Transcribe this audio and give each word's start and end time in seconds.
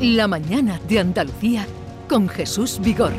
La 0.00 0.28
mañana 0.28 0.80
de 0.88 1.00
Andalucía 1.00 1.66
con 2.08 2.28
Jesús 2.28 2.78
Vigorra. 2.80 3.16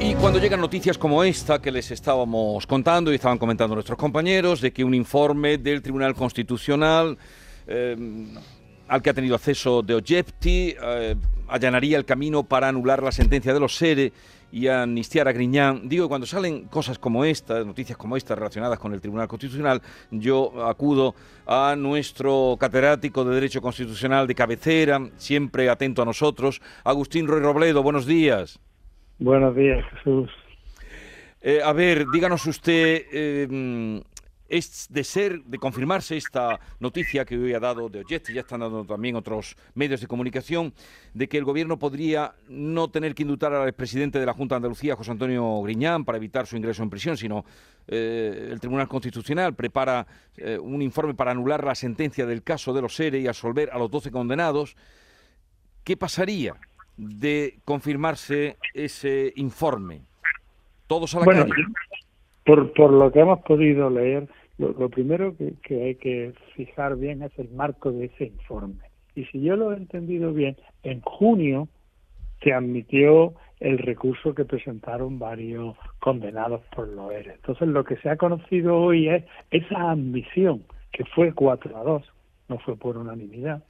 Y 0.00 0.14
cuando 0.14 0.38
llegan 0.38 0.60
noticias 0.60 0.96
como 0.96 1.24
esta 1.24 1.60
que 1.60 1.72
les 1.72 1.90
estábamos 1.90 2.68
contando 2.68 3.10
y 3.10 3.16
estaban 3.16 3.36
comentando 3.36 3.74
nuestros 3.74 3.98
compañeros, 3.98 4.60
de 4.60 4.72
que 4.72 4.84
un 4.84 4.94
informe 4.94 5.58
del 5.58 5.82
Tribunal 5.82 6.14
Constitucional 6.14 7.18
eh, 7.66 7.96
al 8.86 9.02
que 9.02 9.10
ha 9.10 9.14
tenido 9.14 9.34
acceso 9.34 9.82
de 9.82 9.96
Ojepti 9.96 10.76
eh, 10.80 11.16
allanaría 11.48 11.98
el 11.98 12.04
camino 12.04 12.44
para 12.44 12.68
anular 12.68 13.02
la 13.02 13.10
sentencia 13.10 13.52
de 13.52 13.58
los 13.58 13.74
SERE 13.76 14.12
y 14.52 14.68
amnistiar 14.68 15.28
a 15.28 15.32
Griñán. 15.32 15.88
Digo, 15.88 16.08
cuando 16.08 16.26
salen 16.26 16.64
cosas 16.64 16.98
como 16.98 17.24
estas, 17.24 17.64
noticias 17.64 17.96
como 17.96 18.16
estas 18.16 18.38
relacionadas 18.38 18.78
con 18.78 18.92
el 18.92 19.00
Tribunal 19.00 19.28
Constitucional, 19.28 19.80
yo 20.10 20.66
acudo 20.66 21.14
a 21.46 21.74
nuestro 21.76 22.56
catedrático 22.58 23.24
de 23.24 23.34
Derecho 23.34 23.60
Constitucional 23.60 24.26
de 24.26 24.34
cabecera, 24.34 25.00
siempre 25.16 25.68
atento 25.68 26.02
a 26.02 26.04
nosotros, 26.04 26.60
Agustín 26.84 27.26
Roy 27.26 27.40
Robledo. 27.40 27.82
Buenos 27.82 28.06
días. 28.06 28.60
Buenos 29.18 29.54
días, 29.54 29.84
Jesús. 29.96 30.30
Eh, 31.42 31.60
a 31.64 31.72
ver, 31.72 32.06
díganos 32.12 32.46
usted, 32.46 33.02
eh, 33.12 34.02
es 34.50 34.88
de 34.90 35.04
ser, 35.04 35.44
de 35.44 35.58
confirmarse 35.58 36.16
esta 36.16 36.58
noticia 36.80 37.24
que 37.24 37.38
hoy 37.38 37.54
ha 37.54 37.60
dado 37.60 37.88
de 37.88 38.00
Ojet, 38.00 38.28
y 38.28 38.34
ya 38.34 38.40
están 38.40 38.60
dando 38.60 38.84
también 38.84 39.14
otros 39.14 39.56
medios 39.74 40.00
de 40.00 40.08
comunicación, 40.08 40.74
de 41.14 41.28
que 41.28 41.38
el 41.38 41.44
gobierno 41.44 41.78
podría 41.78 42.34
no 42.48 42.90
tener 42.90 43.14
que 43.14 43.22
indultar 43.22 43.52
al 43.54 43.68
expresidente 43.68 44.18
de 44.18 44.26
la 44.26 44.34
Junta 44.34 44.56
de 44.56 44.56
Andalucía, 44.56 44.96
José 44.96 45.12
Antonio 45.12 45.62
Griñán, 45.62 46.04
para 46.04 46.18
evitar 46.18 46.46
su 46.46 46.56
ingreso 46.56 46.82
en 46.82 46.90
prisión, 46.90 47.16
sino 47.16 47.44
eh, 47.86 48.48
el 48.50 48.58
Tribunal 48.58 48.88
Constitucional 48.88 49.54
prepara 49.54 50.04
eh, 50.36 50.58
un 50.58 50.82
informe 50.82 51.14
para 51.14 51.30
anular 51.30 51.64
la 51.64 51.76
sentencia 51.76 52.26
del 52.26 52.42
caso 52.42 52.72
de 52.72 52.82
los 52.82 52.96
SERE 52.96 53.20
y 53.20 53.28
absolver 53.28 53.70
a 53.72 53.78
los 53.78 53.90
12 53.90 54.10
condenados. 54.10 54.76
¿Qué 55.84 55.96
pasaría 55.96 56.56
de 56.96 57.60
confirmarse 57.64 58.56
ese 58.74 59.32
informe? 59.36 60.02
Todos 60.88 61.14
a 61.14 61.20
la 61.20 61.26
calle. 61.26 61.52
Por, 62.44 62.72
por 62.72 62.92
lo 62.92 63.12
que 63.12 63.20
hemos 63.20 63.40
podido 63.42 63.90
leer, 63.90 64.28
lo, 64.60 64.90
primero 64.90 65.34
que, 65.36 65.82
hay 65.82 65.94
que 65.94 66.34
fijar 66.54 66.96
bien 66.96 67.22
es 67.22 67.36
el 67.38 67.48
marco 67.50 67.90
de 67.92 68.06
ese 68.06 68.26
informe. 68.26 68.84
Y 69.14 69.24
si 69.26 69.40
yo 69.40 69.56
lo 69.56 69.72
he 69.72 69.76
entendido 69.76 70.32
bien, 70.32 70.56
en 70.82 71.00
junio 71.00 71.68
se 72.42 72.52
admitió 72.52 73.34
el 73.58 73.78
recurso 73.78 74.34
que 74.34 74.44
presentaron 74.44 75.18
varios 75.18 75.76
condenados 75.98 76.62
por 76.74 76.88
los 76.88 77.10
ERE. 77.12 77.34
Entonces, 77.34 77.68
lo 77.68 77.84
que 77.84 77.96
se 77.96 78.10
ha 78.10 78.16
conocido 78.16 78.76
hoy 78.76 79.08
es 79.08 79.24
esa 79.50 79.90
admisión, 79.90 80.64
que 80.92 81.04
fue 81.04 81.32
4 81.32 81.76
a 81.76 81.82
2, 81.82 82.02
no 82.48 82.58
fue 82.58 82.76
por 82.76 82.96
unanimidad, 82.96 83.62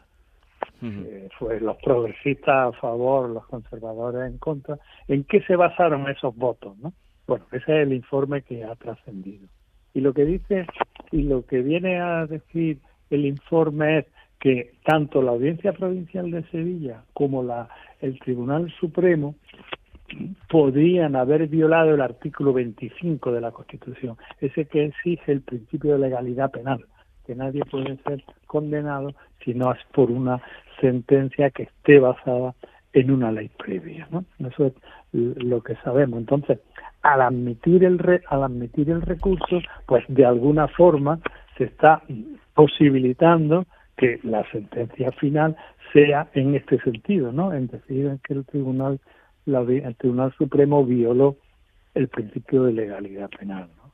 eh, 0.83 1.29
fue 1.39 1.61
los 1.61 1.77
progresistas 1.79 2.75
a 2.75 2.79
favor, 2.81 3.31
los 3.31 3.47
conservadores 3.47 4.31
en 4.31 4.39
contra. 4.39 4.79
¿En 5.09 5.25
qué 5.25 5.41
se 5.43 5.57
basaron 5.57 6.09
esos 6.09 6.35
votos? 6.37 6.77
¿no? 6.79 6.93
Bueno, 7.27 7.47
ese 7.53 7.81
es 7.81 7.87
el 7.87 7.93
informe 7.93 8.43
que 8.43 8.65
ha 8.65 8.75
trascendido. 8.77 9.49
Y 9.95 10.01
lo 10.01 10.13
que 10.13 10.25
dice 10.25 10.67
y 11.11 11.23
lo 11.23 11.45
que 11.45 11.63
viene 11.63 12.01
a 12.01 12.27
decir 12.27 12.79
el 13.11 13.27
informe 13.27 13.99
es 13.99 14.07
que 14.39 14.73
tanto 14.85 15.23
la 15.23 15.33
Audiencia 15.33 15.73
Provincial 15.73 16.31
de 16.31 16.43
Sevilla 16.45 17.03
como 17.13 17.43
la, 17.43 17.69
el 18.01 18.19
Tribunal 18.21 18.73
Supremo 18.81 19.35
podrían 20.49 21.15
haber 21.15 21.47
violado 21.47 21.95
el 21.95 22.01
artículo 22.01 22.53
25 22.53 23.33
de 23.33 23.41
la 23.41 23.53
Constitución, 23.53 24.17
ese 24.41 24.65
que 24.65 24.87
exige 24.87 25.33
el 25.33 25.43
principio 25.43 25.93
de 25.93 26.01
legalidad 26.01 26.51
penal, 26.51 26.85
que 27.27 27.35
nadie 27.35 27.65
puede 27.65 27.97
ser 27.99 28.25
condenado 28.47 29.13
si 29.45 29.55
no 29.55 29.73
es 29.73 29.79
por 29.93 30.11
una 30.11 30.41
sentencia 30.81 31.51
que 31.51 31.65
esté 31.65 31.99
basada 31.99 32.55
en 32.93 33.11
una 33.11 33.31
ley 33.31 33.51
previa, 33.57 34.09
¿no? 34.11 34.25
Eso 34.39 34.67
es 34.67 34.75
lo 35.13 35.63
que 35.63 35.77
sabemos. 35.77 36.19
Entonces, 36.19 36.59
al 37.03 37.23
admitir 37.23 37.85
el 37.85 38.23
al 38.29 38.43
admitir 38.45 38.91
el 38.91 39.03
recurso, 39.03 39.61
pues 39.87 40.05
de 40.09 40.25
alguna 40.25 40.69
forma 40.69 41.21
se 41.57 41.65
está 41.65 42.03
posibilitando 42.55 43.67
que 43.97 44.19
la 44.23 44.49
sentencia 44.51 45.13
final 45.13 45.57
sea 45.93 46.29
en 46.35 46.55
este 46.55 46.81
sentido, 46.81 47.33
¿no? 47.33 47.53
En 47.53 47.67
decir 47.69 48.19
que 48.25 48.35
el 48.35 48.45
tribunal 48.45 49.01
el 49.47 49.97
Tribunal 49.97 50.33
Supremo 50.37 50.85
violó 50.85 51.37
el 51.95 52.09
principio 52.09 52.65
de 52.65 52.73
legalidad 52.73 53.29
penal, 53.31 53.69
¿no? 53.77 53.93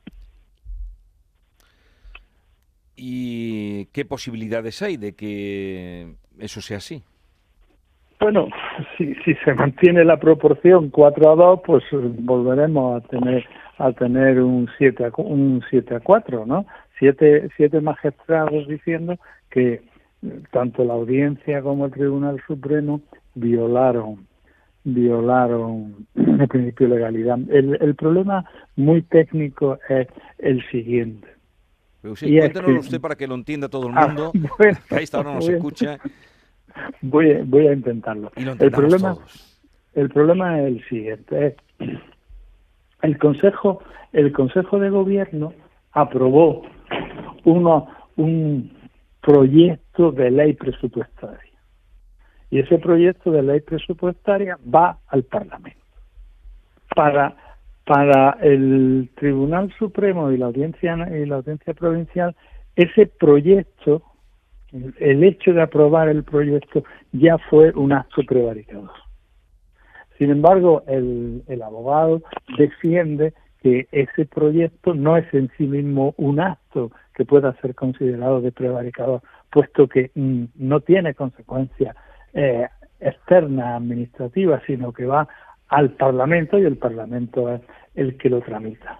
¿Y 2.95 3.85
qué 3.87 4.05
posibilidades 4.05 4.81
hay 4.81 4.97
de 4.97 5.13
que 5.13 6.15
eso 6.39 6.61
sea 6.61 6.77
así? 6.77 7.03
Bueno, 8.19 8.47
si, 8.97 9.13
si 9.23 9.35
se 9.45 9.53
mantiene 9.53 10.03
la 10.03 10.17
proporción 10.17 10.89
4 10.89 11.31
a 11.31 11.35
2, 11.35 11.59
pues 11.65 11.83
volveremos 11.91 13.03
a 13.03 13.07
tener 13.07 13.45
a 13.77 13.91
tener 13.91 14.41
un 14.41 14.67
7 14.77 15.05
a, 15.05 15.11
un 15.17 15.63
7 15.69 15.95
a 15.95 15.99
4, 15.99 16.45
¿no? 16.47 16.65
Siete, 16.97 17.47
siete 17.55 17.79
magistrados 17.79 18.67
diciendo 18.67 19.17
que 19.51 19.83
tanto 20.51 20.83
la 20.83 20.95
audiencia 20.95 21.61
como 21.61 21.85
el 21.85 21.91
Tribunal 21.91 22.41
Supremo 22.47 23.01
violaron 23.35 24.25
violaron 24.83 26.07
el 26.15 26.47
principio 26.47 26.87
de 26.87 26.95
legalidad. 26.95 27.37
El, 27.49 27.77
el 27.79 27.95
problema 27.95 28.45
muy 28.75 29.01
técnico 29.03 29.77
es 29.89 30.07
el 30.39 30.65
siguiente. 30.71 31.27
Pero 32.01 32.15
sí, 32.15 32.39
usted 32.77 33.01
para 33.01 33.15
que 33.15 33.27
lo 33.27 33.35
entienda 33.35 33.67
todo 33.67 33.89
el 33.89 33.93
ah, 33.97 34.07
mundo, 34.07 34.31
ahí 34.89 35.03
está, 35.03 35.17
ahora 35.17 35.33
nos 35.33 35.49
escucha 35.49 35.99
voy, 37.01 37.31
a, 37.31 37.41
voy 37.43 37.67
a 37.67 37.73
intentarlo. 37.73 38.31
el 38.35 38.71
problema, 38.71 39.15
el 39.93 40.09
problema 40.09 40.59
es 40.61 40.67
el 40.67 40.85
siguiente. 40.87 41.55
El 43.01 43.17
Consejo, 43.17 43.81
el 44.13 44.31
Consejo 44.31 44.79
de 44.79 44.89
Gobierno 44.89 45.53
aprobó 45.91 46.63
uno, 47.43 47.87
un 48.15 48.71
proyecto 49.21 50.11
de 50.11 50.31
ley 50.31 50.53
presupuestaria. 50.53 51.39
Y 52.49 52.59
ese 52.59 52.77
proyecto 52.77 53.31
de 53.31 53.43
ley 53.43 53.59
presupuestaria 53.61 54.57
va 54.73 54.99
al 55.07 55.23
Parlamento. 55.23 55.81
Para, 56.95 57.35
para 57.85 58.37
el 58.41 59.09
Tribunal 59.15 59.73
Supremo 59.77 60.31
y 60.31 60.37
la 60.37 60.45
Audiencia, 60.45 60.95
y 61.11 61.25
la 61.25 61.35
Audiencia 61.37 61.73
Provincial, 61.73 62.35
ese 62.75 63.07
proyecto 63.07 64.01
el 64.71 65.23
hecho 65.23 65.53
de 65.53 65.61
aprobar 65.61 66.09
el 66.09 66.23
proyecto 66.23 66.83
ya 67.11 67.37
fue 67.49 67.71
un 67.71 67.93
acto 67.93 68.21
prevaricador. 68.27 68.91
Sin 70.17 70.31
embargo, 70.31 70.83
el, 70.87 71.43
el 71.47 71.61
abogado 71.61 72.21
defiende 72.57 73.33
que 73.61 73.87
ese 73.91 74.25
proyecto 74.25 74.93
no 74.93 75.17
es 75.17 75.31
en 75.33 75.49
sí 75.57 75.65
mismo 75.65 76.13
un 76.17 76.39
acto 76.39 76.91
que 77.13 77.25
pueda 77.25 77.53
ser 77.61 77.75
considerado 77.75 78.41
de 78.41 78.51
prevaricador, 78.51 79.21
puesto 79.51 79.87
que 79.87 80.11
mm, 80.15 80.45
no 80.55 80.79
tiene 80.81 81.13
consecuencias 81.13 81.95
eh, 82.33 82.67
externas 82.99 83.77
administrativas, 83.77 84.61
sino 84.65 84.91
que 84.91 85.05
va 85.05 85.27
al 85.69 85.91
Parlamento 85.91 86.57
y 86.57 86.65
el 86.65 86.77
Parlamento 86.77 87.53
es 87.53 87.61
el 87.95 88.17
que 88.17 88.29
lo 88.29 88.41
tramita. 88.41 88.99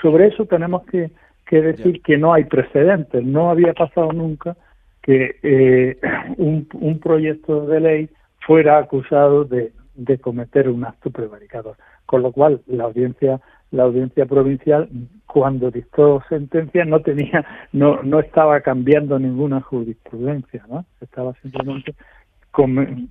Sobre 0.00 0.28
eso 0.28 0.46
tenemos 0.46 0.84
que, 0.86 1.10
que 1.46 1.60
decir 1.60 2.02
que 2.02 2.18
no 2.18 2.32
hay 2.32 2.44
precedentes, 2.44 3.24
no 3.24 3.50
había 3.50 3.72
pasado 3.72 4.12
nunca 4.12 4.56
que 5.06 5.36
eh, 5.42 5.98
un, 6.36 6.98
proyecto 6.98 7.64
de 7.66 7.80
ley 7.80 8.08
fuera 8.40 8.78
acusado 8.78 9.44
de, 9.44 9.72
de 9.94 10.18
cometer 10.18 10.68
un 10.68 10.84
acto 10.84 11.10
prevaricador. 11.10 11.76
Con 12.06 12.22
lo 12.22 12.32
cual, 12.32 12.60
la 12.66 12.84
audiencia 12.84 13.40
la 13.70 13.84
audiencia 13.84 14.26
provincial 14.26 14.88
cuando 15.26 15.70
dictó 15.70 16.22
sentencia 16.28 16.84
no 16.84 17.00
tenía 17.00 17.44
no 17.72 18.00
no 18.04 18.20
estaba 18.20 18.60
cambiando 18.60 19.18
ninguna 19.18 19.60
jurisprudencia 19.60 20.64
no 20.68 20.84
estaba 21.00 21.34
simplemente 21.42 21.96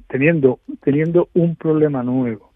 teniendo 0.07 0.59
teniendo 0.81 1.27
un 1.33 1.57
problema 1.57 2.03
nuevo 2.03 2.51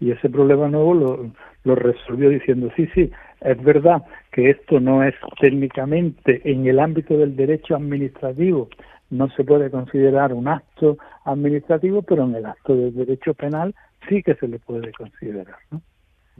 y 0.00 0.10
ese 0.10 0.28
problema 0.28 0.68
nuevo 0.68 1.32
lo 1.62 1.74
resolvió 1.76 2.30
diciendo 2.30 2.68
sí 2.74 2.88
sí 2.94 3.12
es 3.40 3.62
verdad 3.62 4.02
que 4.32 4.50
esto 4.50 4.80
no 4.80 5.02
es 5.02 5.14
técnicamente 5.40 6.40
en 6.44 6.66
el 6.66 6.78
ámbito 6.78 7.16
del 7.16 7.36
derecho 7.36 7.74
administrativo, 7.74 8.68
no 9.10 9.28
se 9.30 9.44
puede 9.44 9.70
considerar 9.70 10.32
un 10.32 10.48
acto 10.48 10.98
administrativo, 11.24 12.02
pero 12.02 12.24
en 12.24 12.36
el 12.36 12.46
acto 12.46 12.76
del 12.76 12.94
derecho 12.94 13.34
penal 13.34 13.74
sí 14.08 14.22
que 14.22 14.34
se 14.34 14.48
le 14.48 14.58
puede 14.58 14.92
considerar. 14.92 15.56
¿no? 15.70 15.82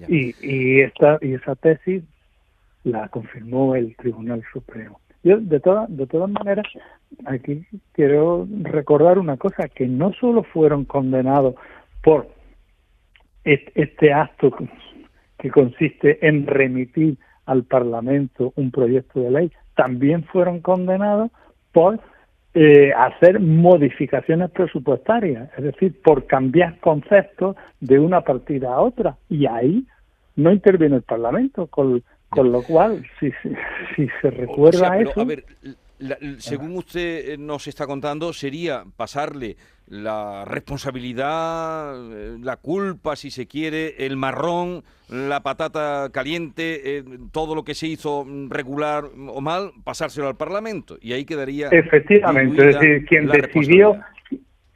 Y, 0.08 0.34
y, 0.40 0.80
esta, 0.80 1.18
y 1.20 1.34
esa 1.34 1.56
tesis 1.56 2.04
la 2.84 3.08
confirmó 3.08 3.74
el 3.74 3.94
Tribunal 3.96 4.42
Supremo. 4.52 5.00
Yo, 5.22 5.38
de, 5.38 5.60
todas 5.60 5.94
de 5.94 6.06
todas 6.06 6.30
maneras, 6.30 6.66
aquí 7.26 7.66
quiero 7.92 8.48
recordar 8.62 9.18
una 9.18 9.36
cosa, 9.36 9.68
que 9.68 9.86
no 9.86 10.12
solo 10.14 10.44
fueron 10.44 10.84
condenados 10.84 11.56
por 12.02 12.28
este 13.44 14.12
acto 14.12 14.50
que 15.40 15.50
consiste 15.50 16.26
en 16.26 16.46
remitir 16.46 17.16
al 17.46 17.64
Parlamento 17.64 18.52
un 18.56 18.70
proyecto 18.70 19.20
de 19.20 19.30
ley, 19.30 19.52
también 19.74 20.24
fueron 20.24 20.60
condenados 20.60 21.30
por 21.72 21.98
eh, 22.54 22.92
hacer 22.96 23.40
modificaciones 23.40 24.50
presupuestarias, 24.50 25.50
es 25.56 25.64
decir, 25.64 26.00
por 26.02 26.26
cambiar 26.26 26.78
conceptos 26.80 27.56
de 27.80 27.98
una 27.98 28.22
partida 28.22 28.74
a 28.74 28.80
otra. 28.80 29.16
Y 29.28 29.46
ahí 29.46 29.86
no 30.36 30.52
interviene 30.52 30.96
el 30.96 31.02
Parlamento, 31.02 31.66
con, 31.68 32.02
con 32.28 32.52
lo 32.52 32.62
cual, 32.62 33.04
si, 33.18 33.30
si, 33.94 34.08
se 34.20 34.30
recuerda 34.30 34.98
eso... 34.98 35.20
A 35.20 35.24
ver, 35.24 35.44
según 36.38 36.76
usted 36.76 37.30
eh, 37.30 37.36
nos 37.38 37.66
está 37.66 37.86
contando, 37.86 38.32
sería 38.32 38.84
pasarle 38.96 39.56
la 39.86 40.44
responsabilidad, 40.44 41.94
eh, 42.12 42.36
la 42.40 42.56
culpa, 42.56 43.16
si 43.16 43.30
se 43.30 43.46
quiere, 43.46 44.06
el 44.06 44.16
marrón, 44.16 44.82
la 45.08 45.40
patata 45.40 46.08
caliente, 46.12 46.98
eh, 46.98 47.04
todo 47.32 47.54
lo 47.54 47.64
que 47.64 47.74
se 47.74 47.88
hizo 47.88 48.26
regular 48.48 49.04
o 49.28 49.40
mal, 49.40 49.72
pasárselo 49.84 50.28
al 50.28 50.36
Parlamento. 50.36 50.96
Y 51.00 51.12
ahí 51.12 51.24
quedaría. 51.24 51.68
Efectivamente, 51.68 52.70
es 52.70 52.78
decir, 52.78 53.04
quien 53.06 53.26
decidió. 53.26 54.00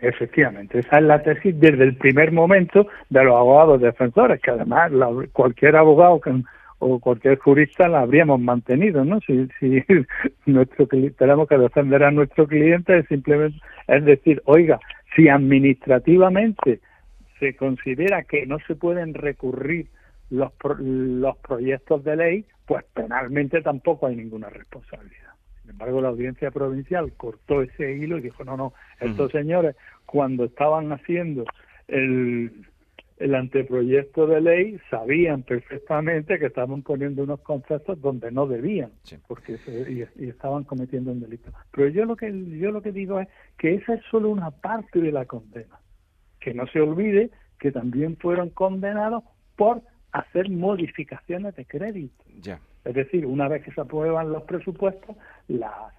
Efectivamente, 0.00 0.80
esa 0.80 0.98
es 0.98 1.04
la 1.04 1.22
tesis 1.22 1.58
desde 1.58 1.84
el 1.84 1.96
primer 1.96 2.30
momento 2.30 2.86
de 3.08 3.24
los 3.24 3.34
abogados 3.34 3.80
defensores, 3.80 4.38
que 4.42 4.50
además 4.50 4.92
cualquier 5.32 5.76
abogado 5.76 6.20
que 6.20 6.30
o 6.86 7.00
cualquier 7.00 7.38
jurista 7.38 7.88
la 7.88 8.00
habríamos 8.00 8.38
mantenido, 8.40 9.06
¿no? 9.06 9.18
Si, 9.20 9.48
si 9.58 9.82
nuestro 10.46 10.86
tenemos 10.86 11.48
que 11.48 11.56
defender 11.56 12.04
a 12.04 12.10
nuestro 12.10 12.46
cliente 12.46 12.98
es 12.98 13.06
simplemente 13.08 13.58
es 13.86 14.04
decir, 14.04 14.42
oiga, 14.44 14.78
si 15.16 15.28
administrativamente 15.28 16.80
se 17.40 17.56
considera 17.56 18.24
que 18.24 18.46
no 18.46 18.58
se 18.66 18.74
pueden 18.74 19.14
recurrir 19.14 19.86
los, 20.28 20.52
los 20.78 21.36
proyectos 21.38 22.04
de 22.04 22.16
ley, 22.16 22.44
pues 22.66 22.84
penalmente 22.92 23.62
tampoco 23.62 24.06
hay 24.06 24.16
ninguna 24.16 24.50
responsabilidad. 24.50 25.32
Sin 25.62 25.70
embargo, 25.70 26.02
la 26.02 26.08
audiencia 26.08 26.50
provincial 26.50 27.12
cortó 27.16 27.62
ese 27.62 27.94
hilo 27.94 28.18
y 28.18 28.22
dijo, 28.22 28.44
no, 28.44 28.58
no, 28.58 28.74
estos 29.00 29.32
señores 29.32 29.74
cuando 30.04 30.44
estaban 30.44 30.92
haciendo 30.92 31.44
el, 31.88 32.66
el 33.18 33.34
anteproyecto 33.34 34.26
de 34.26 34.40
ley 34.40 34.80
sabían 34.90 35.42
perfectamente 35.42 36.38
que 36.38 36.46
estaban 36.46 36.82
poniendo 36.82 37.22
unos 37.22 37.40
conceptos 37.40 38.00
donde 38.00 38.32
no 38.32 38.46
debían 38.46 38.90
porque 39.28 39.56
y, 39.88 40.24
estaban 40.24 40.64
cometiendo 40.64 41.12
un 41.12 41.20
delito. 41.20 41.52
Pero 41.70 41.88
yo 41.88 42.04
lo 42.04 42.16
que 42.16 42.32
yo 42.58 42.72
lo 42.72 42.82
que 42.82 42.92
digo 42.92 43.20
es 43.20 43.28
que 43.56 43.74
esa 43.74 43.94
es 43.94 44.02
solo 44.10 44.30
una 44.30 44.50
parte 44.50 45.00
de 45.00 45.12
la 45.12 45.26
condena. 45.26 45.78
Que 46.40 46.54
no 46.54 46.66
se 46.66 46.80
olvide 46.80 47.30
que 47.58 47.70
también 47.70 48.16
fueron 48.16 48.50
condenados 48.50 49.22
por 49.56 49.82
hacer 50.12 50.50
modificaciones 50.50 51.54
de 51.54 51.64
crédito. 51.64 52.24
Es 52.84 52.94
decir 52.94 53.26
una 53.26 53.48
vez 53.48 53.64
que 53.64 53.72
se 53.72 53.80
aprueban 53.80 54.32
los 54.32 54.42
presupuestos 54.42 55.16
la 55.48 55.92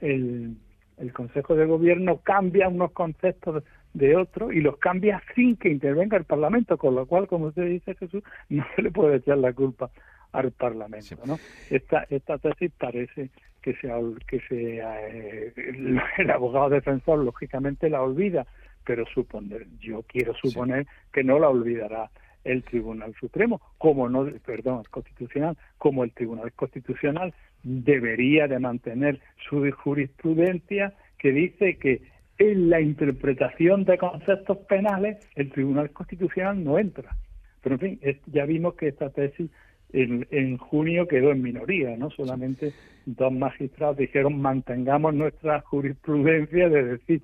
el 0.00 0.56
el 0.98 1.12
Consejo 1.12 1.54
de 1.54 1.66
Gobierno 1.66 2.20
cambia 2.22 2.68
unos 2.68 2.92
conceptos 2.92 3.62
de 3.94 4.16
otro 4.16 4.52
y 4.52 4.60
los 4.60 4.76
cambia 4.78 5.22
sin 5.34 5.56
que 5.56 5.68
intervenga 5.68 6.16
el 6.16 6.24
Parlamento, 6.24 6.76
con 6.76 6.94
lo 6.94 7.06
cual, 7.06 7.26
como 7.26 7.46
usted 7.46 7.66
dice, 7.66 7.94
Jesús, 7.94 8.22
no 8.48 8.64
se 8.74 8.82
le 8.82 8.90
puede 8.90 9.16
echar 9.16 9.38
la 9.38 9.52
culpa 9.52 9.90
al 10.32 10.52
Parlamento. 10.52 11.16
¿no? 11.24 11.38
Esta, 11.70 12.06
esta 12.10 12.38
tesis 12.38 12.70
parece 12.78 13.30
que, 13.62 13.74
se, 13.74 13.88
que 14.26 14.40
se, 14.48 14.78
eh, 14.78 15.52
el 16.18 16.30
abogado 16.30 16.70
defensor, 16.70 17.18
lógicamente, 17.18 17.90
la 17.90 18.02
olvida, 18.02 18.46
pero 18.84 19.04
suponer, 19.06 19.66
yo 19.80 20.02
quiero 20.02 20.34
suponer 20.34 20.86
que 21.12 21.24
no 21.24 21.38
la 21.38 21.48
olvidará 21.48 22.10
el 22.46 22.62
Tribunal 22.62 23.14
Supremo, 23.18 23.60
como 23.78 24.08
no, 24.08 24.26
perdón, 24.44 24.82
Constitucional, 24.90 25.56
como 25.78 26.04
el 26.04 26.12
Tribunal 26.12 26.52
Constitucional 26.52 27.34
debería 27.62 28.46
de 28.48 28.58
mantener 28.58 29.20
su 29.48 29.68
jurisprudencia 29.72 30.94
que 31.18 31.32
dice 31.32 31.76
que 31.78 32.02
en 32.38 32.70
la 32.70 32.80
interpretación 32.80 33.84
de 33.84 33.98
conceptos 33.98 34.58
penales 34.68 35.18
el 35.34 35.50
Tribunal 35.50 35.90
Constitucional 35.90 36.62
no 36.62 36.78
entra. 36.78 37.16
Pero 37.62 37.76
en 37.76 37.80
fin, 37.80 38.00
ya 38.26 38.44
vimos 38.44 38.74
que 38.74 38.88
esta 38.88 39.10
tesis 39.10 39.50
en, 39.92 40.58
junio 40.58 41.06
quedó 41.06 41.30
en 41.30 41.42
minoría, 41.42 41.96
¿no? 41.96 42.10
Solamente 42.10 42.72
dos 43.04 43.32
magistrados 43.32 43.96
dijeron 43.96 44.40
mantengamos 44.40 45.14
nuestra 45.14 45.60
jurisprudencia 45.60 46.68
de 46.68 46.84
decir 46.84 47.22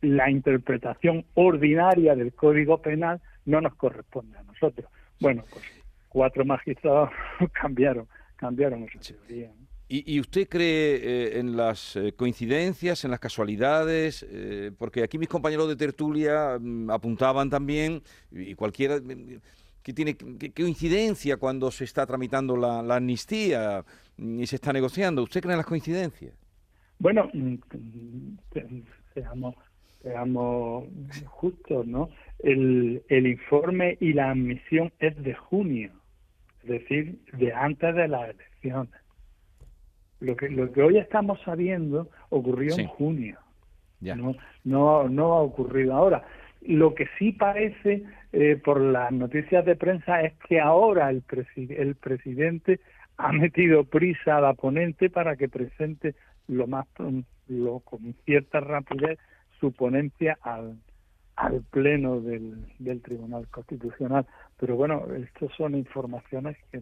la 0.00 0.30
interpretación 0.30 1.24
ordinaria 1.34 2.14
del 2.14 2.32
Código 2.32 2.80
Penal 2.80 3.20
no 3.44 3.60
nos 3.60 3.74
corresponde 3.74 4.38
a 4.38 4.42
nosotros. 4.44 4.88
Bueno, 5.20 5.44
pues 5.50 5.64
cuatro 6.08 6.44
magistrados 6.44 7.10
cambiaron, 7.52 8.06
cambiaron 8.36 8.84
esa 8.84 9.00
teoría. 9.00 9.50
¿Y, 9.86 10.18
usted 10.18 10.48
cree 10.48 10.96
eh, 10.96 11.38
en 11.38 11.56
las 11.56 11.94
eh, 11.94 12.14
coincidencias, 12.16 13.04
en 13.04 13.10
las 13.10 13.20
casualidades? 13.20 14.26
Eh, 14.28 14.72
porque 14.78 15.02
aquí 15.02 15.18
mis 15.18 15.28
compañeros 15.28 15.68
de 15.68 15.76
tertulia 15.76 16.58
mm, 16.58 16.90
apuntaban 16.90 17.50
también, 17.50 18.02
y 18.32 18.54
cualquiera, 18.54 18.98
que 19.84 19.92
tiene 19.92 20.16
que, 20.16 20.50
coincidencia 20.50 21.36
cuando 21.36 21.70
se 21.70 21.84
está 21.84 22.04
tramitando 22.06 22.56
la, 22.56 22.96
amnistía 22.96 23.84
mm, 24.16 24.40
y 24.40 24.46
se 24.46 24.56
está 24.56 24.72
negociando. 24.72 25.22
¿Usted 25.22 25.40
cree 25.40 25.52
en 25.52 25.58
las 25.58 25.66
coincidencias? 25.66 26.34
Bueno, 26.98 27.30
seamos, 29.14 29.54
seamos 30.02 30.84
justos, 31.26 31.86
¿no? 31.86 32.08
El, 32.40 33.02
el 33.08 33.26
informe 33.26 33.96
y 34.00 34.14
la 34.14 34.30
admisión 34.30 34.92
es 34.98 35.22
de 35.22 35.34
junio, 35.34 35.92
es 36.62 36.70
decir, 36.70 37.20
de 37.34 37.52
antes 37.52 37.94
de 37.94 38.08
las 38.08 38.30
elecciones 38.30 39.04
lo 40.20 40.36
que, 40.36 40.48
lo 40.48 40.72
que 40.72 40.82
hoy 40.82 40.98
estamos 40.98 41.38
sabiendo 41.44 42.08
ocurrió 42.30 42.76
en 42.78 42.86
junio. 42.86 43.38
No, 44.00 44.34
no, 44.64 45.08
no 45.08 45.32
ha 45.32 45.40
ocurrido 45.40 45.94
ahora. 45.94 46.24
Lo 46.66 46.94
que 46.94 47.08
sí 47.18 47.32
parece 47.32 48.04
eh, 48.32 48.56
por 48.56 48.80
las 48.80 49.12
noticias 49.12 49.64
de 49.64 49.76
prensa 49.76 50.22
es 50.22 50.32
que 50.48 50.60
ahora 50.60 51.10
el, 51.10 51.22
el 51.56 51.94
presidente 51.94 52.80
ha 53.16 53.32
metido 53.32 53.84
prisa 53.84 54.38
a 54.38 54.40
la 54.40 54.54
ponente 54.54 55.10
para 55.10 55.36
que 55.36 55.48
presente 55.48 56.14
lo 56.48 56.66
más 56.66 56.86
lo, 57.48 57.80
con 57.80 58.14
cierta 58.24 58.60
rapidez 58.60 59.18
su 59.60 59.72
ponencia 59.72 60.38
al, 60.42 60.78
al 61.36 61.62
pleno 61.70 62.20
del, 62.20 62.66
del 62.78 63.02
Tribunal 63.02 63.46
Constitucional. 63.48 64.26
Pero 64.58 64.76
bueno, 64.76 65.06
estas 65.14 65.52
son 65.56 65.74
informaciones 65.74 66.56
que 66.70 66.80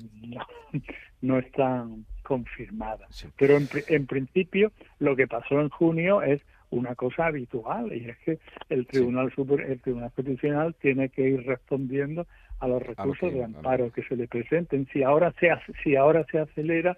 no, 1.20 1.38
están 1.38 2.06
confirmadas. 2.23 3.26
Pero 3.37 3.56
en, 3.56 3.69
en, 3.88 4.06
principio 4.06 4.73
lo 4.99 5.17
que 5.17 5.26
pasó 5.26 5.61
en 5.61 5.69
junio 5.69 6.23
es 6.23 6.40
una 6.73 6.95
cosa 6.95 7.27
habitual 7.27 7.93
y 7.93 8.09
es 8.09 8.19
que 8.19 8.38
el 8.69 8.87
Tribunal 8.87 9.33
el 9.67 9.81
Tribunal 9.81 10.11
Constitucional 10.12 10.75
tiene 10.81 11.11
que 11.11 11.23
ir 11.23 11.47
respondiendo 11.47 12.26
a 12.61 12.69
los 12.69 12.83
recursos 12.83 13.33
de 13.33 13.45
amparo 13.45 13.93
que 13.93 14.02
se 14.02 14.17
le 14.17 14.26
presenten. 14.26 14.88
Si 14.93 15.02
ahora 15.02 15.33
se 15.38 15.50
si 15.83 15.97
ahora 15.97 16.25
se 16.31 16.38
acelera, 16.38 16.97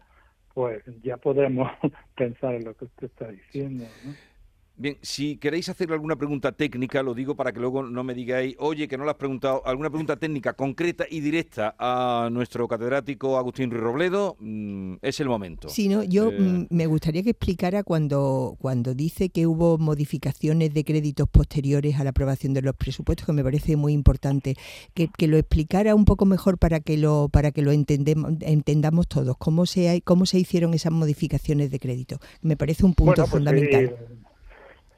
pues 0.55 0.83
ya 1.03 1.17
podemos 1.17 1.71
pensar 2.17 2.55
en 2.55 2.65
lo 2.65 2.75
que 2.75 2.85
usted 2.85 3.07
está 3.07 3.29
diciendo. 3.29 3.85
¿no? 4.05 4.15
Bien, 4.77 4.99
si 5.03 5.37
queréis 5.37 5.69
hacer 5.69 5.93
alguna 5.93 6.17
pregunta 6.17 6.51
técnica, 6.51 7.01
lo 7.05 7.15
digo 7.15 7.37
para 7.37 7.53
que 7.53 7.61
luego 7.61 7.85
no 7.85 8.03
me 8.03 8.13
digáis, 8.13 8.57
oye, 8.59 8.89
que 8.89 8.99
no 8.99 9.05
le 9.05 9.11
has 9.11 9.17
preguntado, 9.17 9.63
alguna 9.65 9.89
pregunta 9.89 10.17
técnica 10.17 10.55
concreta 10.55 11.05
y 11.09 11.21
directa 11.21 11.77
a 11.79 12.29
nuestro 12.33 12.67
catedrático 12.67 13.39
Agustín 13.39 13.71
Ruiz 13.71 13.83
Robledo, 13.85 14.37
mm, 14.41 14.95
es 15.01 15.21
el 15.21 15.29
momento. 15.29 15.69
Sí, 15.69 15.89
no, 15.89 16.03
yo 16.03 16.33
eh, 16.33 16.41
mm, 16.41 16.67
me 16.71 16.87
gustaría 16.87 17.23
que 17.23 17.31
explicara 17.31 17.85
cuando, 17.85 18.57
cuando 18.59 18.95
dice 18.95 19.29
que 19.29 19.47
hubo 19.47 19.79
modificaciones 19.79 20.75
de 20.75 20.83
créditos 20.83 21.29
posteriores 21.29 22.01
a 22.01 22.05
la 22.05 22.11
aprobación 22.11 22.53
de 22.53 22.63
los 22.63 22.75
presupuestos, 22.75 23.27
que 23.27 23.33
me 23.33 23.45
parece 23.45 23.77
muy 23.77 23.93
importante, 23.93 24.57
que, 24.93 25.09
lo 25.29 25.39
explicara 25.39 25.95
un 25.95 26.05
poco 26.05 26.27
mejor 26.27 26.59
para 26.59 26.81
que 26.81 26.99
lo, 26.99 27.29
para 27.31 27.53
que 27.53 27.63
lo 27.63 27.71
entendemos, 27.71 28.33
entendamos 28.41 29.07
todos, 29.07 29.37
cómo 29.39 29.67
se, 29.67 30.03
cómo 30.03 30.27
se 30.27 30.39
hicieron 30.41 30.75
esas 30.75 30.93
modificaciones 30.93 31.71
de 31.71 31.79
crédito. 31.79 32.19
Me 32.43 32.57
parece 32.57 32.85
un 32.85 32.95
punto 32.95 33.23
pues, 33.23 33.31
fundamental. 33.31 33.85
Eh, 33.85 34.24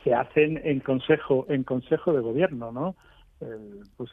se 0.07 0.15
hacen 0.15 0.61
en 0.63 0.79
consejo 0.79 1.47
en 1.49 1.65
consejo 1.65 2.13
de 2.13 2.21
gobierno 2.21 2.71
no 2.71 2.95
pues 3.97 4.11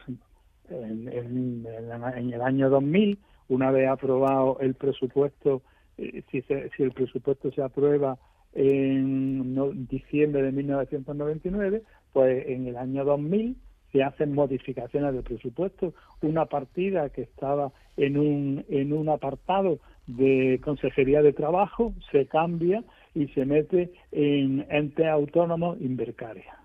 en, 0.69 1.07
en, 1.07 2.33
el 2.33 2.41
año 2.41 2.69
2000 2.71 3.19
una 3.49 3.69
vez 3.69 3.87
aprobado 3.87 4.57
el 4.59 4.73
presupuesto 4.73 5.61
eh, 5.99 6.23
si, 6.31 6.41
si 6.41 6.83
el 6.83 6.91
presupuesto 6.93 7.51
se 7.51 7.61
aprueba 7.61 8.17
en 8.53 9.85
diciembre 9.87 10.41
de 10.41 10.51
1999 10.51 11.83
pues 12.11 12.47
en 12.47 12.65
el 12.67 12.77
año 12.77 13.05
2000 13.05 13.55
se 13.91 14.01
hacen 14.01 14.33
modificaciones 14.33 15.13
del 15.13 15.23
presupuesto. 15.23 15.93
Una 16.21 16.45
partida 16.45 17.09
que 17.09 17.21
estaba 17.21 17.71
en 17.95 18.17
un 18.17 18.65
en 18.67 18.91
un 18.91 19.07
apartado 19.07 19.77
de 20.07 20.59
consejería 20.63 21.21
de 21.21 21.31
trabajo 21.31 21.93
se 22.11 22.25
cambia 22.25 22.83
y 23.15 23.27
se 23.29 23.45
mete 23.45 23.93
en 24.11 24.65
ente 24.69 25.07
autónomo 25.07 25.75
Invercaria, 25.79 26.57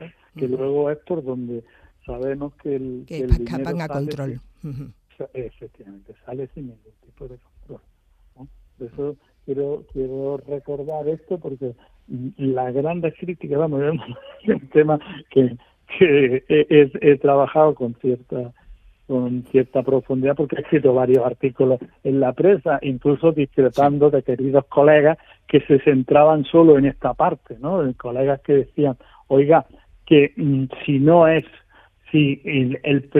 ¿eh? 0.00 0.10
que 0.36 0.48
luego 0.48 0.90
es 0.90 0.98
por 0.98 1.22
donde 1.22 1.64
sabemos 2.06 2.54
que 2.56 2.76
el, 2.76 3.04
que, 3.06 3.18
el 3.20 3.30
dinero 3.30 3.82
a 3.82 3.88
control. 3.88 4.40
efectivamente, 5.34 6.14
sale 6.24 6.48
sin 6.54 6.68
ningún 6.68 6.92
tipo 7.04 7.28
de 7.28 7.38
control. 7.38 7.80
Por 8.78 8.86
eso 8.86 9.16
quiero, 9.44 9.84
quiero 9.92 10.38
recordar 10.38 11.08
esto 11.08 11.38
porque 11.38 11.74
las 12.36 12.74
grandes 12.74 13.14
críticas, 13.18 13.58
vamos, 13.58 13.82
es 14.42 14.48
un 14.48 14.68
tema 14.68 14.98
que, 15.30 15.56
que 15.98 16.44
he, 16.48 17.18
trabajado 17.18 17.74
con 17.74 17.94
cierta 17.96 18.52
con 19.12 19.44
cierta 19.50 19.82
profundidad 19.82 20.34
porque 20.34 20.56
he 20.56 20.60
escrito 20.60 20.94
varios 20.94 21.22
artículos 21.22 21.78
en 22.02 22.18
la 22.18 22.32
prensa, 22.32 22.78
incluso 22.80 23.30
discrepando 23.30 24.08
de 24.08 24.22
queridos 24.22 24.64
colegas 24.70 25.18
que 25.46 25.60
se 25.60 25.80
centraban 25.80 26.46
solo 26.46 26.78
en 26.78 26.86
esta 26.86 27.12
parte, 27.12 27.58
¿no? 27.60 27.82
De 27.82 27.92
colegas 27.92 28.40
que 28.40 28.54
decían, 28.54 28.96
oiga, 29.28 29.66
que 30.06 30.32
mm, 30.34 30.64
si 30.86 30.98
no 30.98 31.28
es, 31.28 31.44
si 32.10 32.40
el, 32.46 32.80
el, 32.84 33.10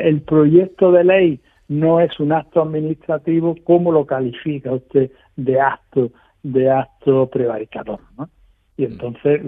el 0.00 0.22
proyecto 0.22 0.90
de 0.92 1.04
ley 1.04 1.40
no 1.68 2.00
es 2.00 2.18
un 2.18 2.32
acto 2.32 2.62
administrativo, 2.62 3.54
¿cómo 3.64 3.92
lo 3.92 4.06
califica 4.06 4.72
usted 4.72 5.10
de 5.36 5.60
acto 5.60 6.10
de 6.42 6.70
acto 6.70 7.28
prevaricador? 7.28 8.00
¿no? 8.16 8.30
Y 8.76 8.84
entonces 8.84 9.40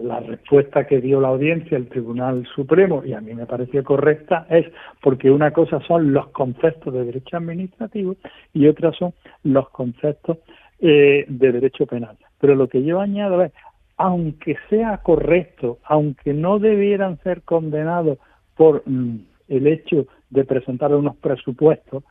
la, 0.00 0.20
respuesta 0.20 0.86
que 0.86 1.00
dio 1.00 1.20
la 1.20 1.28
audiencia, 1.28 1.76
el 1.76 1.88
Tribunal 1.88 2.44
Supremo, 2.56 3.04
y 3.04 3.12
a 3.12 3.20
mí 3.20 3.32
me 3.32 3.46
pareció 3.46 3.84
correcta, 3.84 4.46
es 4.50 4.66
porque 5.00 5.30
una 5.30 5.52
cosa 5.52 5.80
son 5.86 6.12
los 6.12 6.28
conceptos 6.30 6.92
de 6.92 7.04
derecho 7.04 7.36
administrativo 7.36 8.16
y 8.52 8.66
otra 8.66 8.90
son 8.92 9.14
los 9.44 9.68
conceptos 9.70 10.38
eh, 10.80 11.24
de 11.28 11.52
derecho 11.52 11.86
penal. 11.86 12.16
Pero 12.40 12.56
lo 12.56 12.68
que 12.68 12.82
yo 12.82 13.00
añado 13.00 13.42
es, 13.42 13.52
aunque 13.96 14.56
sea 14.68 14.98
correcto, 14.98 15.78
aunque 15.84 16.34
no 16.34 16.58
debieran 16.58 17.18
ser 17.22 17.42
condenados 17.42 18.18
por 18.56 18.82
mm, 18.86 19.18
el 19.48 19.66
hecho 19.68 20.06
de 20.30 20.44
presentar 20.44 20.92
unos 20.92 21.14
presupuestos, 21.16 22.02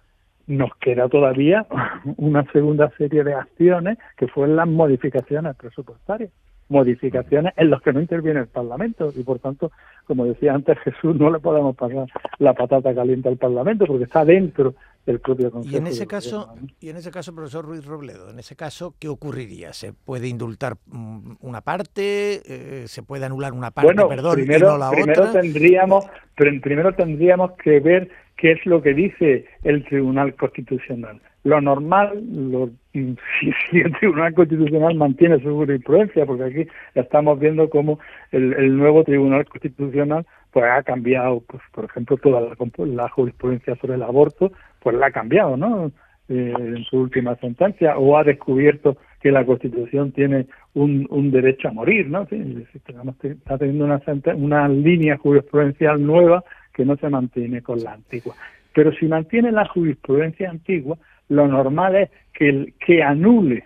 nos 0.47 0.73
queda 0.77 1.09
todavía 1.09 1.67
una 2.15 2.49
segunda 2.53 2.89
serie 2.97 3.25
de 3.25 3.33
acciones 3.33 3.97
que 4.15 4.27
fueron 4.29 4.55
las 4.55 4.67
modificaciones 4.67 5.57
presupuestarias 5.57 6.31
modificaciones 6.73 7.53
en 7.55 7.69
los 7.69 7.81
que 7.81 7.93
no 7.93 8.01
interviene 8.01 8.41
el 8.41 8.47
Parlamento 8.47 9.13
y 9.15 9.23
por 9.23 9.39
tanto, 9.39 9.71
como 10.05 10.25
decía 10.25 10.53
antes 10.53 10.77
Jesús, 10.79 11.15
no 11.15 11.31
le 11.31 11.39
podemos 11.39 11.75
pasar 11.75 12.07
la 12.39 12.53
patata 12.53 12.93
caliente 12.93 13.29
al 13.29 13.37
Parlamento 13.37 13.85
porque 13.85 14.03
está 14.05 14.25
dentro 14.25 14.73
del 15.05 15.19
propio 15.19 15.51
Consejo. 15.51 15.75
Y 15.75 15.77
en 15.77 15.87
ese 15.87 16.07
caso, 16.07 16.55
y 16.79 16.89
en 16.89 16.97
ese 16.97 17.11
caso, 17.11 17.35
profesor 17.35 17.65
Ruiz 17.65 17.85
Robledo, 17.85 18.29
en 18.29 18.39
ese 18.39 18.55
caso, 18.55 18.95
¿qué 18.99 19.07
ocurriría? 19.07 19.71
¿Se 19.73 19.93
puede 19.93 20.27
indultar 20.27 20.77
mm, 20.87 21.33
una 21.41 21.61
parte? 21.61 22.41
Eh, 22.45 22.87
¿Se 22.87 23.03
puede 23.03 23.25
anular 23.25 23.53
una 23.53 23.71
parte, 23.71 23.93
perdón, 24.07 24.35
primero, 24.35 24.67
y 24.67 24.71
no 24.71 24.77
la 24.77 24.89
primero 24.89 25.31
Tendríamos, 25.31 26.05
primero 26.35 26.93
tendríamos 26.95 27.51
que 27.63 27.79
ver 27.79 28.09
qué 28.35 28.53
es 28.53 28.65
lo 28.65 28.81
que 28.81 28.93
dice 28.93 29.45
el 29.63 29.85
Tribunal 29.85 30.35
Constitucional 30.35 31.21
lo 31.43 31.61
normal, 31.61 32.23
lo, 32.31 32.69
si, 33.71 33.79
el 33.79 33.91
Tribunal 33.97 34.33
Constitucional 34.33 34.95
mantiene 34.95 35.39
su 35.39 35.49
jurisprudencia, 35.55 36.25
porque 36.25 36.43
aquí 36.43 36.67
estamos 36.93 37.39
viendo 37.39 37.69
cómo 37.69 37.99
el, 38.31 38.77
nuevo 38.77 39.03
Tribunal 39.03 39.45
Constitucional 39.45 40.25
pues 40.51 40.65
ha 40.65 40.83
cambiado, 40.83 41.41
pues 41.47 41.63
por 41.71 41.85
ejemplo, 41.85 42.17
toda 42.17 42.41
la, 42.41 43.09
jurisprudencia 43.09 43.75
sobre 43.77 43.95
el 43.95 44.03
aborto, 44.03 44.51
pues 44.79 44.95
la 44.95 45.07
ha 45.07 45.11
cambiado, 45.11 45.57
¿no? 45.57 45.91
Eh, 46.29 46.53
en 46.57 46.83
su 46.85 46.99
última 46.99 47.35
sentencia, 47.37 47.97
o 47.97 48.17
ha 48.17 48.23
descubierto 48.23 48.97
que 49.19 49.31
la 49.31 49.45
Constitución 49.45 50.11
tiene 50.11 50.45
un, 50.73 51.07
un 51.09 51.31
derecho 51.31 51.67
a 51.67 51.73
morir, 51.73 52.07
¿no? 52.07 52.27
Sí, 52.27 52.65
está 52.73 53.57
teniendo 53.57 53.85
una, 53.85 54.01
una 54.35 54.69
línea 54.69 55.17
jurisprudencial 55.17 56.05
nueva 56.05 56.43
que 56.73 56.85
no 56.85 56.95
se 56.97 57.09
mantiene 57.09 57.61
con 57.61 57.83
la 57.83 57.93
antigua. 57.93 58.35
Pero 58.73 58.91
si 58.93 59.05
mantiene 59.07 59.51
la 59.51 59.67
jurisprudencia 59.67 60.49
antigua, 60.49 60.97
lo 61.33 61.47
normal 61.47 61.95
es 61.95 62.09
que, 62.33 62.73
que 62.85 63.03
anule 63.03 63.63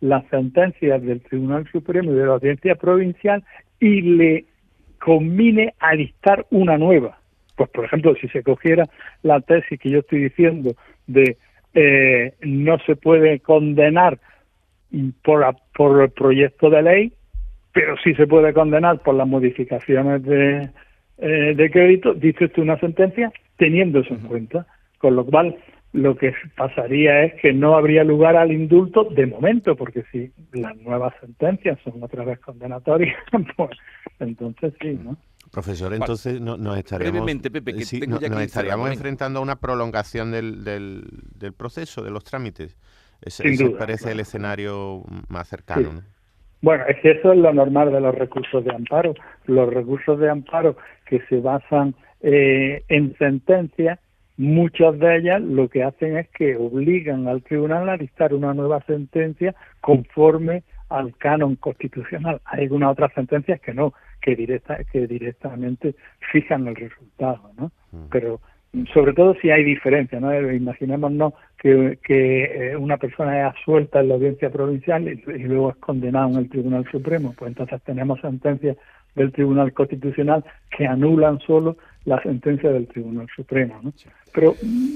las 0.00 0.24
sentencias 0.28 1.02
del 1.02 1.20
Tribunal 1.22 1.66
Supremo 1.70 2.12
y 2.12 2.14
de 2.14 2.26
la 2.26 2.34
Audiencia 2.34 2.74
Provincial 2.76 3.42
y 3.80 4.02
le 4.02 4.44
combine 5.00 5.74
a 5.80 5.94
dictar 5.94 6.46
una 6.50 6.78
nueva. 6.78 7.18
Pues, 7.56 7.70
por 7.70 7.84
ejemplo, 7.84 8.14
si 8.20 8.28
se 8.28 8.42
cogiera 8.42 8.84
la 9.22 9.40
tesis 9.40 9.78
que 9.80 9.90
yo 9.90 10.00
estoy 10.00 10.24
diciendo 10.24 10.74
de 11.06 11.36
eh, 11.74 12.34
no 12.42 12.78
se 12.80 12.96
puede 12.96 13.40
condenar 13.40 14.18
por, 15.22 15.44
por 15.74 16.02
el 16.02 16.10
proyecto 16.10 16.70
de 16.70 16.82
ley, 16.82 17.12
pero 17.72 17.96
sí 18.02 18.14
se 18.14 18.26
puede 18.26 18.52
condenar 18.52 19.00
por 19.00 19.14
las 19.14 19.26
modificaciones 19.26 20.22
de, 20.22 20.70
eh, 21.18 21.54
de 21.54 21.70
crédito, 21.70 22.14
dice 22.14 22.46
usted 22.46 22.62
una 22.62 22.78
sentencia 22.78 23.32
teniendo 23.56 24.00
eso 24.00 24.14
en 24.14 24.20
cuenta. 24.20 24.66
Con 24.98 25.14
lo 25.14 25.24
cual, 25.24 25.56
lo 25.92 26.16
que 26.16 26.34
pasaría 26.56 27.24
es 27.24 27.40
que 27.40 27.52
no 27.52 27.76
habría 27.76 28.04
lugar 28.04 28.36
al 28.36 28.52
indulto 28.52 29.04
de 29.04 29.26
momento, 29.26 29.74
porque 29.74 30.04
si 30.12 30.30
las 30.52 30.76
nuevas 30.76 31.14
sentencias 31.20 31.78
son 31.82 32.02
otra 32.02 32.24
vez 32.24 32.38
condenatorias, 32.40 33.16
pues 33.56 33.70
entonces 34.20 34.74
sí, 34.80 34.98
¿no? 35.02 35.16
Profesor, 35.50 35.94
entonces 35.94 36.40
no, 36.42 36.58
nos 36.58 36.76
estaríamos, 36.76 37.24
nos, 37.24 38.22
estaríamos 38.42 38.90
enfrentando 38.90 39.38
a 39.38 39.42
una 39.42 39.56
prolongación 39.56 40.30
del, 40.30 40.62
del, 40.62 41.04
del 41.34 41.54
proceso, 41.54 42.02
de 42.02 42.10
los 42.10 42.22
trámites. 42.22 42.76
Ese, 43.22 43.70
parece 43.70 44.12
el 44.12 44.20
escenario 44.20 45.02
más 45.28 45.48
cercano. 45.48 46.02
Bueno, 46.60 46.84
es 46.88 46.98
que 47.00 47.12
eso 47.12 47.32
es 47.32 47.38
lo 47.38 47.52
normal 47.52 47.90
de 47.92 48.00
los 48.00 48.14
recursos 48.14 48.64
de 48.64 48.72
amparo. 48.72 49.14
Los 49.46 49.72
recursos 49.72 50.18
de 50.18 50.28
amparo 50.28 50.76
que 51.06 51.20
se 51.28 51.40
basan 51.40 51.94
eh, 52.20 52.84
en 52.88 53.16
sentencias 53.16 53.98
muchas 54.38 54.98
de 54.98 55.16
ellas 55.16 55.42
lo 55.42 55.68
que 55.68 55.82
hacen 55.82 56.16
es 56.16 56.28
que 56.30 56.56
obligan 56.56 57.26
al 57.26 57.42
tribunal 57.42 57.88
a 57.88 57.96
dictar 57.96 58.32
una 58.32 58.54
nueva 58.54 58.80
sentencia 58.86 59.54
conforme 59.80 60.62
al 60.88 61.14
canon 61.16 61.56
constitucional. 61.56 62.40
Hay 62.46 62.62
algunas 62.62 62.92
otras 62.92 63.12
sentencias 63.14 63.60
que 63.60 63.74
no, 63.74 63.92
que, 64.22 64.36
directa, 64.36 64.78
que 64.84 65.06
directamente 65.06 65.94
fijan 66.32 66.68
el 66.68 66.76
resultado, 66.76 67.50
¿no? 67.58 67.72
Mm. 67.92 68.08
Pero 68.10 68.40
sobre 68.92 69.12
todo 69.12 69.34
si 69.40 69.50
hay 69.50 69.64
diferencia, 69.64 70.20
¿no? 70.20 70.32
Imaginémonos 70.52 71.34
que, 71.58 71.98
que 72.02 72.44
eh, 72.44 72.76
una 72.76 72.96
persona 72.96 73.40
es 73.40 73.54
asuelta 73.54 74.00
en 74.00 74.08
la 74.08 74.14
audiencia 74.14 74.50
provincial 74.50 75.08
y, 75.08 75.22
y, 75.30 75.44
luego 75.44 75.70
es 75.70 75.76
condenada 75.76 76.28
en 76.28 76.36
el 76.36 76.48
Tribunal 76.48 76.86
Supremo, 76.90 77.34
pues 77.36 77.48
entonces 77.48 77.82
tenemos 77.82 78.20
sentencias 78.20 78.76
del 79.16 79.32
Tribunal 79.32 79.72
Constitucional 79.72 80.44
que 80.76 80.86
anulan 80.86 81.40
solo 81.40 81.76
la 82.04 82.22
sentencia 82.22 82.70
del 82.70 82.86
Tribunal 82.88 83.28
Supremo. 83.34 83.80
¿no? 83.82 83.92
Pero 84.32 84.54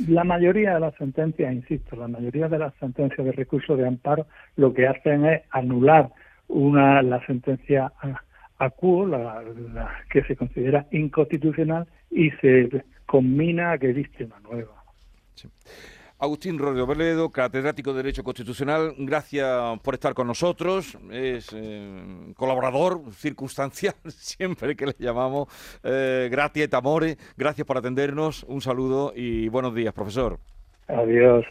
la 0.09 0.25
mayoría 0.25 0.75
de 0.75 0.81
las 0.81 0.95
sentencias, 0.95 1.53
insisto, 1.53 1.97
la 1.97 2.09
mayoría 2.09 2.49
de 2.49 2.59
las 2.59 2.75
sentencias 2.77 3.25
de 3.25 3.33
recurso 3.33 3.77
de 3.77 3.87
amparo 3.87 4.27
lo 4.57 4.73
que 4.73 4.87
hacen 4.87 5.27
es 5.27 5.43
anular 5.51 6.11
una 6.49 7.03
la 7.03 7.25
sentencia 7.27 7.93
a, 8.01 8.09
la, 8.59 10.03
que 10.11 10.23
se 10.23 10.37
considera 10.37 10.87
inconstitucional 10.93 11.87
y 12.11 12.31
se 12.33 12.85
combina 13.07 13.73
a 13.73 13.79
que 13.79 13.93
diste 13.93 14.25
una 14.25 14.41
nueva. 14.41 14.83
Agustín 16.23 16.57
Rodríguez 16.57 16.87
Berledo, 16.87 17.31
catedrático 17.31 17.91
de 17.91 17.97
Derecho 17.97 18.23
Constitucional, 18.23 18.95
gracias 18.97 19.81
por 19.81 19.95
estar 19.95 20.14
con 20.14 20.29
nosotros. 20.29 20.97
Es 21.11 21.49
eh, 21.52 22.33
colaborador 22.37 23.00
circunstancial, 23.11 23.97
siempre 24.07 24.76
que 24.76 24.87
le 24.87 24.95
llamamos. 25.00 25.49
Eh, 25.83 26.29
gracias, 26.31 26.71
Tamore. 26.71 27.17
Gracias 27.37 27.67
por 27.67 27.76
atendernos. 27.76 28.45
Un 28.45 28.61
saludo 28.61 29.12
y 29.17 29.49
buenos 29.49 29.75
días, 29.75 29.93
profesor. 29.93 30.38
Adiós. 30.87 31.45